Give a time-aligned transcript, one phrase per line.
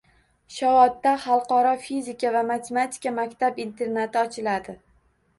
[0.53, 4.75] Shovotda xalqaro fizika va matematika maktab-internati ochiladi